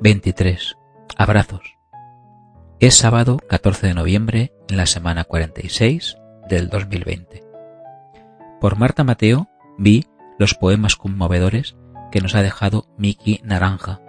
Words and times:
23. 0.00 0.76
Abrazos. 1.16 1.76
Es 2.78 2.94
sábado 2.94 3.38
14 3.48 3.88
de 3.88 3.94
noviembre 3.94 4.52
en 4.68 4.76
la 4.76 4.86
semana 4.86 5.24
46 5.24 6.16
del 6.48 6.68
2020. 6.68 7.42
Por 8.60 8.76
Marta 8.76 9.02
Mateo 9.02 9.48
vi 9.76 10.06
los 10.38 10.54
poemas 10.54 10.94
conmovedores 10.94 11.76
que 12.12 12.20
nos 12.20 12.36
ha 12.36 12.42
dejado 12.42 12.86
Miki 12.96 13.40
Naranja. 13.42 14.00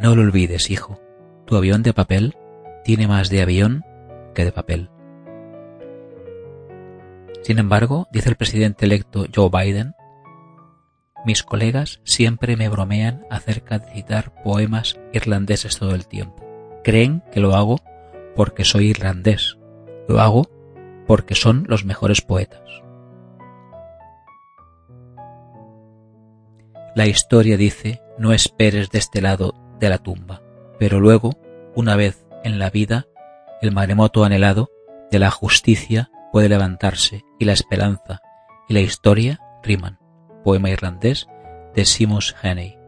No 0.00 0.16
lo 0.16 0.22
olvides, 0.22 0.70
hijo. 0.70 1.00
Tu 1.46 1.56
avión 1.56 1.84
de 1.84 1.92
papel 1.92 2.36
tiene 2.82 3.06
más 3.06 3.30
de 3.30 3.42
avión 3.42 3.84
que 4.34 4.44
de 4.44 4.50
papel. 4.50 4.90
Sin 7.42 7.60
embargo, 7.60 8.08
dice 8.10 8.28
el 8.28 8.36
presidente 8.36 8.86
electo 8.86 9.26
Joe 9.32 9.50
Biden, 9.50 9.94
mis 11.26 11.42
colegas 11.42 12.00
siempre 12.04 12.56
me 12.56 12.68
bromean 12.68 13.26
acerca 13.30 13.80
de 13.80 13.92
citar 13.92 14.32
poemas 14.44 14.96
irlandeses 15.12 15.76
todo 15.76 15.94
el 15.94 16.06
tiempo. 16.06 16.46
Creen 16.84 17.24
que 17.32 17.40
lo 17.40 17.56
hago 17.56 17.80
porque 18.36 18.64
soy 18.64 18.90
irlandés. 18.90 19.58
Lo 20.08 20.20
hago 20.20 20.48
porque 21.08 21.34
son 21.34 21.64
los 21.68 21.84
mejores 21.84 22.20
poetas. 22.20 22.62
La 26.94 27.06
historia 27.06 27.56
dice, 27.56 28.00
no 28.18 28.32
esperes 28.32 28.90
de 28.90 28.98
este 28.98 29.20
lado 29.20 29.52
de 29.80 29.88
la 29.88 29.98
tumba, 29.98 30.42
pero 30.78 31.00
luego, 31.00 31.32
una 31.74 31.96
vez 31.96 32.24
en 32.44 32.60
la 32.60 32.70
vida, 32.70 33.06
el 33.60 33.72
maremoto 33.72 34.24
anhelado 34.24 34.70
de 35.10 35.18
la 35.18 35.32
justicia 35.32 36.08
puede 36.30 36.48
levantarse 36.48 37.24
y 37.40 37.46
la 37.46 37.52
esperanza 37.52 38.20
y 38.68 38.74
la 38.74 38.80
historia 38.80 39.40
riman 39.62 40.05
poema 40.46 40.70
irlandés 40.70 41.26
de 41.74 41.84
Seamus 41.84 42.36
Heaney. 42.40 42.78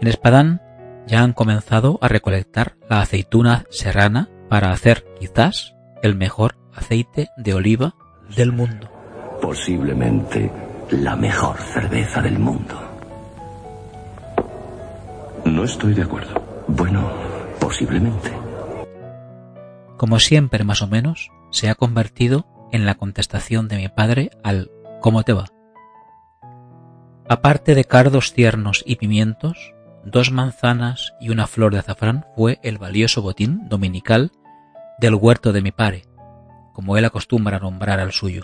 En 0.00 0.06
Espadán 0.06 0.62
ya 1.08 1.24
han 1.24 1.32
comenzado 1.32 1.98
a 2.00 2.06
recolectar 2.06 2.76
la 2.88 3.00
aceituna 3.00 3.64
serrana 3.68 4.30
para 4.48 4.70
hacer 4.70 5.04
quizás 5.18 5.74
el 6.00 6.14
mejor 6.14 6.54
aceite 6.72 7.30
de 7.36 7.54
oliva 7.54 7.96
del 8.36 8.52
mundo. 8.52 8.88
Posiblemente 9.40 10.52
la 10.92 11.16
mejor 11.16 11.58
cerveza 11.58 12.22
del 12.22 12.38
mundo. 12.38 12.80
No 15.44 15.64
estoy 15.64 15.94
de 15.94 16.02
acuerdo. 16.02 16.64
Bueno, 16.68 17.10
posiblemente. 17.58 18.30
Como 19.96 20.20
siempre 20.20 20.62
más 20.62 20.80
o 20.80 20.86
menos, 20.86 21.32
se 21.50 21.68
ha 21.68 21.74
convertido 21.74 22.46
en 22.70 22.86
la 22.86 22.94
contestación 22.94 23.66
de 23.66 23.78
mi 23.78 23.88
padre 23.88 24.30
al 24.44 24.70
¿cómo 25.00 25.24
te 25.24 25.32
va? 25.32 25.46
Aparte 27.32 27.74
de 27.74 27.86
cardos 27.86 28.34
tiernos 28.34 28.82
y 28.84 28.96
pimientos, 28.96 29.72
dos 30.04 30.30
manzanas 30.30 31.14
y 31.18 31.30
una 31.30 31.46
flor 31.46 31.72
de 31.72 31.78
azafrán 31.78 32.26
fue 32.36 32.58
el 32.62 32.76
valioso 32.76 33.22
botín 33.22 33.70
dominical 33.70 34.32
del 34.98 35.14
huerto 35.14 35.54
de 35.54 35.62
mi 35.62 35.72
padre, 35.72 36.02
como 36.74 36.98
él 36.98 37.06
acostumbra 37.06 37.58
nombrar 37.58 38.00
al 38.00 38.12
suyo. 38.12 38.42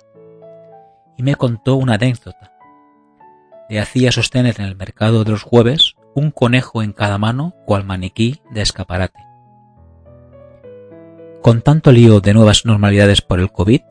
Y 1.19 1.23
me 1.23 1.35
contó 1.35 1.75
una 1.75 1.97
anécdota. 1.97 2.55
Le 3.69 3.79
hacía 3.79 4.11
sostener 4.11 4.59
en 4.59 4.65
el 4.65 4.75
mercado 4.75 5.23
de 5.23 5.33
los 5.33 5.43
jueves 5.43 5.95
un 6.15 6.31
conejo 6.31 6.83
en 6.83 6.95
cada 6.95 7.19
mano 7.19 7.53
cual 7.67 7.85
maniquí 7.85 8.41
de 8.53 8.63
escaparate. 8.63 9.21
Con 11.43 11.61
tanto 11.61 11.93
lío 11.93 12.23
de 12.23 12.33
nuevas 12.33 12.65
normalidades 12.65 13.21
por 13.21 13.39
el 13.39 13.53
COVID, 13.53 13.83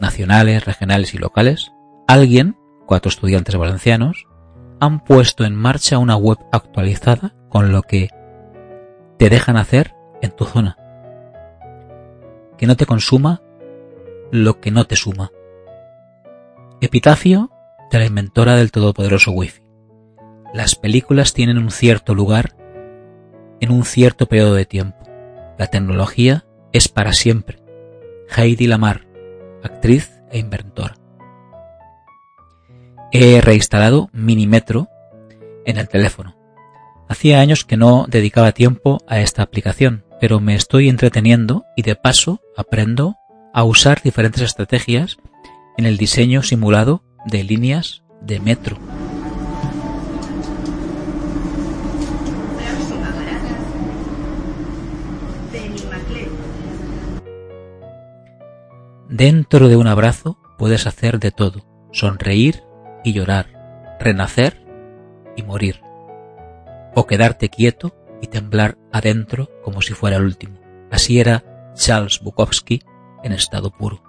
nacionales, 0.00 0.64
regionales 0.64 1.12
y 1.12 1.18
locales, 1.18 1.72
alguien, 2.06 2.56
cuatro 2.86 3.08
estudiantes 3.08 3.56
valencianos, 3.56 4.28
han 4.84 5.00
puesto 5.00 5.44
en 5.44 5.54
marcha 5.54 5.98
una 5.98 6.16
web 6.16 6.38
actualizada 6.52 7.34
con 7.48 7.72
lo 7.72 7.82
que 7.82 8.10
te 9.18 9.30
dejan 9.30 9.56
hacer 9.56 9.94
en 10.22 10.30
tu 10.30 10.44
zona. 10.44 10.76
Que 12.56 12.66
no 12.66 12.76
te 12.76 12.86
consuma 12.86 13.42
lo 14.30 14.60
que 14.60 14.70
no 14.70 14.84
te 14.86 14.96
suma. 14.96 15.30
Epitafio 16.80 17.50
de 17.90 17.98
la 17.98 18.06
inventora 18.06 18.56
del 18.56 18.72
todopoderoso 18.72 19.32
Wi-Fi. 19.32 19.62
Las 20.52 20.76
películas 20.76 21.32
tienen 21.32 21.58
un 21.58 21.70
cierto 21.70 22.14
lugar 22.14 22.56
en 23.60 23.70
un 23.70 23.84
cierto 23.84 24.26
periodo 24.26 24.54
de 24.54 24.66
tiempo. 24.66 24.98
La 25.58 25.66
tecnología 25.66 26.46
es 26.72 26.88
para 26.88 27.12
siempre. 27.12 27.58
Heidi 28.36 28.66
Lamar, 28.66 29.06
actriz 29.62 30.22
e 30.30 30.38
inventora 30.38 31.03
he 33.16 33.40
reinstalado 33.40 34.10
Minimetro 34.12 34.88
en 35.64 35.76
el 35.78 35.88
teléfono. 35.88 36.36
Hacía 37.08 37.38
años 37.38 37.64
que 37.64 37.76
no 37.76 38.06
dedicaba 38.08 38.50
tiempo 38.50 38.98
a 39.06 39.20
esta 39.20 39.42
aplicación, 39.42 40.04
pero 40.20 40.40
me 40.40 40.56
estoy 40.56 40.88
entreteniendo 40.88 41.64
y 41.76 41.82
de 41.82 41.94
paso 41.94 42.40
aprendo 42.56 43.14
a 43.52 43.62
usar 43.62 44.02
diferentes 44.02 44.42
estrategias 44.42 45.18
en 45.78 45.86
el 45.86 45.96
diseño 45.96 46.42
simulado 46.42 47.04
de 47.24 47.44
líneas 47.44 48.02
de 48.20 48.40
metro. 48.40 48.78
Dentro 59.08 59.68
de 59.68 59.76
un 59.76 59.86
abrazo 59.86 60.36
puedes 60.58 60.88
hacer 60.88 61.20
de 61.20 61.30
todo, 61.30 61.64
sonreír 61.92 62.64
y 63.04 63.12
llorar, 63.12 63.96
renacer 64.00 64.64
y 65.36 65.42
morir, 65.42 65.80
o 66.94 67.06
quedarte 67.06 67.48
quieto 67.50 67.94
y 68.20 68.26
temblar 68.26 68.78
adentro 68.90 69.50
como 69.62 69.82
si 69.82 69.92
fuera 69.92 70.16
el 70.16 70.24
último. 70.24 70.58
Así 70.90 71.20
era 71.20 71.72
Charles 71.74 72.20
Bukowski 72.20 72.82
en 73.22 73.32
estado 73.32 73.70
puro. 73.70 74.02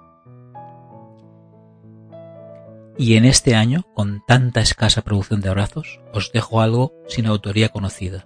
Y 2.97 3.17
en 3.17 3.25
este 3.25 3.55
año, 3.55 3.85
con 3.93 4.23
tanta 4.25 4.61
escasa 4.61 5.01
producción 5.01 5.41
de 5.41 5.49
abrazos, 5.49 5.99
os 6.13 6.31
dejo 6.31 6.61
algo 6.61 6.93
sin 7.07 7.25
autoría 7.25 7.69
conocida. 7.69 8.25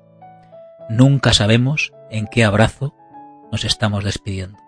Nunca 0.90 1.34
sabemos 1.34 1.91
en 2.12 2.28
qué 2.28 2.44
abrazo 2.44 2.96
nos 3.51 3.66
estamos 3.66 4.03
despidiendo. 4.03 4.59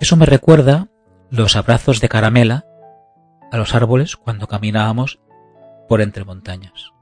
Eso 0.00 0.16
me 0.16 0.26
recuerda 0.26 0.88
los 1.30 1.56
abrazos 1.56 2.00
de 2.00 2.08
caramela 2.08 2.65
a 3.50 3.56
los 3.56 3.74
árboles 3.74 4.16
cuando 4.16 4.46
caminábamos 4.46 5.18
por 5.88 6.00
entre 6.00 6.24
montañas. 6.24 6.92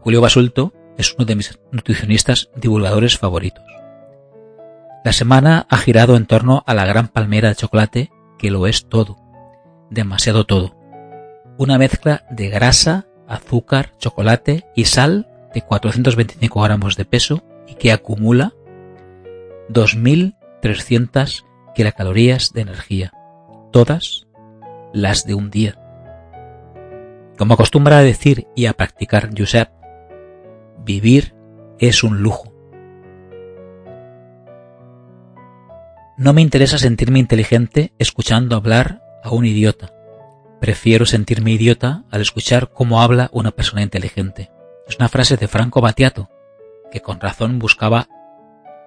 Julio 0.00 0.20
Basulto 0.20 0.72
es 0.98 1.14
uno 1.14 1.24
de 1.24 1.36
mis 1.36 1.58
nutricionistas 1.70 2.50
divulgadores 2.56 3.18
favoritos. 3.18 3.64
La 5.04 5.12
semana 5.12 5.66
ha 5.68 5.78
girado 5.78 6.16
en 6.16 6.26
torno 6.26 6.62
a 6.66 6.74
la 6.74 6.84
gran 6.84 7.08
palmera 7.08 7.48
de 7.48 7.56
chocolate 7.56 8.10
que 8.38 8.50
lo 8.50 8.66
es 8.66 8.88
todo, 8.88 9.16
demasiado 9.90 10.44
todo. 10.44 10.76
Una 11.58 11.78
mezcla 11.78 12.24
de 12.30 12.48
grasa, 12.48 13.06
azúcar, 13.28 13.96
chocolate 13.98 14.66
y 14.74 14.84
sal 14.86 15.28
de 15.54 15.62
425 15.62 16.62
gramos 16.62 16.96
de 16.96 17.04
peso 17.04 17.42
y 17.66 17.74
que 17.74 17.92
acumula 17.92 18.52
2.300 19.70 21.44
kilocalorías 21.74 22.52
de 22.52 22.60
energía, 22.62 23.12
todas 23.70 24.26
las 24.92 25.26
de 25.26 25.34
un 25.34 25.50
día. 25.50 25.78
Como 27.38 27.54
acostumbra 27.54 27.98
a 27.98 28.02
decir 28.02 28.46
y 28.54 28.66
a 28.66 28.74
practicar 28.74 29.30
Josep, 29.36 29.70
vivir 30.84 31.34
es 31.78 32.04
un 32.04 32.22
lujo. 32.22 32.52
No 36.16 36.32
me 36.32 36.42
interesa 36.42 36.78
sentirme 36.78 37.18
inteligente 37.18 37.92
escuchando 37.98 38.54
hablar 38.54 39.02
a 39.24 39.30
un 39.30 39.44
idiota. 39.46 39.92
Prefiero 40.60 41.06
sentirme 41.06 41.52
idiota 41.52 42.04
al 42.10 42.20
escuchar 42.20 42.70
cómo 42.70 43.02
habla 43.02 43.30
una 43.32 43.50
persona 43.50 43.82
inteligente. 43.82 44.52
Es 44.86 44.96
una 44.98 45.08
frase 45.08 45.36
de 45.36 45.48
Franco 45.48 45.80
Battiato, 45.80 46.28
que 46.92 47.00
con 47.00 47.18
razón 47.18 47.58
buscaba 47.58 48.08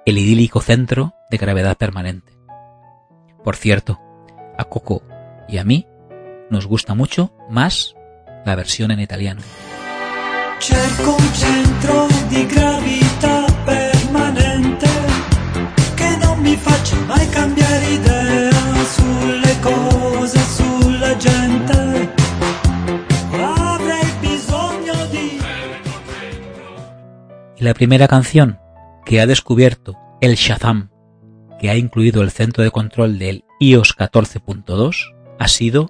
el 0.05 0.17
idílico 0.17 0.61
centro 0.61 1.15
de 1.29 1.37
gravedad 1.37 1.75
permanente. 1.75 2.31
Por 3.43 3.55
cierto, 3.55 3.99
a 4.57 4.63
Coco 4.65 5.01
y 5.49 5.57
a 5.57 5.63
mí 5.63 5.87
nos 6.49 6.67
gusta 6.67 6.93
mucho 6.93 7.31
más 7.49 7.95
la 8.45 8.55
versión 8.55 8.91
en 8.91 8.99
italiano. 8.99 9.41
Cerco 10.59 11.15
un 11.15 11.33
centro 11.33 12.07
di 12.29 12.45
gravità 12.45 13.45
permanente 13.65 14.87
che 15.95 16.17
non 16.17 16.39
mi 16.39 16.55
faccia 16.55 16.95
mai 17.07 17.27
cambiare 17.29 17.85
idea 17.89 18.83
sulle 18.85 19.59
cose, 19.61 20.39
sulla 20.39 21.17
gente. 21.17 22.13
Avrei 23.31 24.11
bisogno 24.21 24.93
di... 25.11 25.39
Y 27.57 27.63
la 27.63 27.73
primera 27.73 28.07
canción 28.07 28.59
que 29.05 29.19
ha 29.21 29.27
descubierto 29.27 29.97
el 30.21 30.35
Shazam, 30.35 30.89
que 31.59 31.69
ha 31.69 31.75
incluido 31.75 32.21
el 32.21 32.31
centro 32.31 32.63
de 32.63 32.71
control 32.71 33.19
del 33.19 33.43
iOS 33.59 33.95
14.2, 33.95 35.13
ha 35.37 35.47
sido 35.47 35.89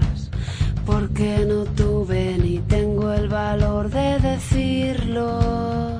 porque 0.91 1.45
no 1.47 1.63
tuve 1.65 2.37
ni 2.37 2.59
tengo 2.59 3.13
el 3.13 3.29
valor 3.29 3.89
de 3.89 4.19
decirlo. 4.19 5.99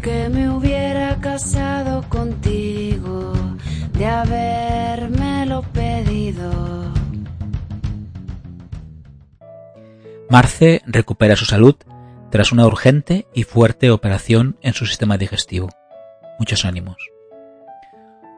Que 0.00 0.28
me 0.30 0.48
hubiera 0.48 1.20
casado 1.20 2.02
contigo 2.08 3.32
de 3.92 4.06
habérmelo 4.06 5.62
pedido. 5.62 6.50
Marce 10.30 10.82
recupera 10.86 11.36
su 11.36 11.44
salud 11.44 11.76
tras 12.30 12.50
una 12.50 12.66
urgente 12.66 13.26
y 13.34 13.44
fuerte 13.44 13.90
operación 13.90 14.56
en 14.62 14.72
su 14.72 14.86
sistema 14.86 15.18
digestivo. 15.18 15.68
Muchos 16.38 16.64
ánimos. 16.64 16.96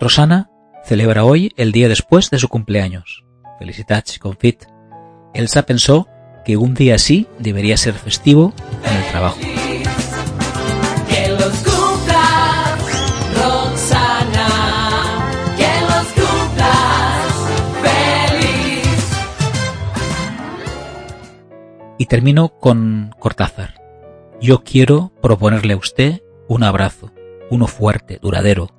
Rosana 0.01 0.51
celebra 0.85 1.25
hoy 1.25 1.53
el 1.57 1.73
día 1.73 1.89
después 1.89 2.29
de 2.31 2.39
su 2.39 2.49
cumpleaños. 2.49 3.25
Felicitats, 3.59 4.19
confit. 4.19 4.76
Elsa 5.37 5.67
pensó 5.67 6.09
que 6.47 6.57
un 6.57 6.73
día 6.73 6.95
así 6.95 7.27
debería 7.39 7.77
ser 7.77 7.93
festivo 7.93 8.55
en 8.85 8.97
el 8.97 9.11
trabajo. 9.11 9.39
Y 21.99 22.07
termino 22.07 22.51
con 22.61 23.15
Cortázar. 23.19 23.75
Yo 24.41 24.63
quiero 24.65 25.13
proponerle 25.21 25.75
a 25.75 25.77
usted 25.77 26.23
un 26.49 26.63
abrazo, 26.63 27.11
uno 27.51 27.67
fuerte, 27.67 28.19
duradero, 28.23 28.71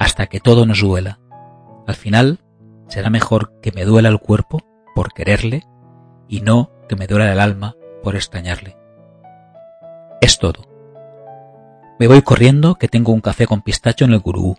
hasta 0.00 0.26
que 0.26 0.40
todo 0.40 0.66
nos 0.66 0.80
duela. 0.80 1.20
Al 1.86 1.94
final, 1.94 2.40
será 2.88 3.10
mejor 3.10 3.52
que 3.60 3.72
me 3.72 3.84
duela 3.84 4.08
el 4.08 4.18
cuerpo 4.18 4.67
por 4.98 5.12
quererle 5.12 5.62
y 6.26 6.40
no 6.40 6.72
que 6.88 6.96
me 6.96 7.06
duela 7.06 7.32
el 7.32 7.38
alma 7.38 7.76
por 8.02 8.16
extrañarle. 8.16 8.76
Es 10.20 10.40
todo. 10.40 10.64
Me 12.00 12.08
voy 12.08 12.20
corriendo 12.22 12.74
que 12.74 12.88
tengo 12.88 13.12
un 13.12 13.20
café 13.20 13.46
con 13.46 13.62
pistacho 13.62 14.06
en 14.06 14.12
el 14.12 14.18
gurú. 14.18 14.56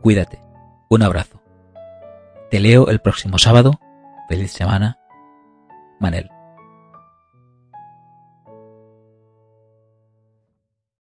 Cuídate. 0.00 0.40
Un 0.88 1.02
abrazo. 1.02 1.42
Te 2.50 2.58
leo 2.58 2.88
el 2.88 3.00
próximo 3.00 3.36
sábado. 3.36 3.80
Feliz 4.30 4.52
semana. 4.52 4.98
Manel. 6.00 6.30